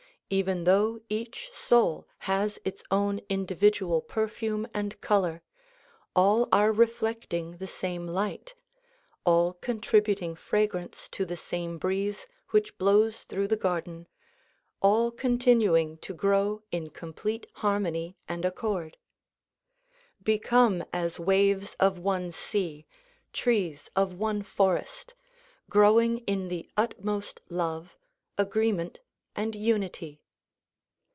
[0.33, 5.41] Even though each soul has its own individual perfume and color,
[6.15, 8.55] all are reflecting the same light,
[9.25, 14.07] all contributing fragrance to the same breeze which blows through the garden,
[14.81, 18.95] all continuing to grow in complete harmony and accord.
[20.23, 22.85] Become as waves of one sea,
[23.33, 25.13] trees of one forest,
[25.69, 27.97] growing in the utmost love,
[28.37, 29.01] agreement
[29.35, 30.19] and unity.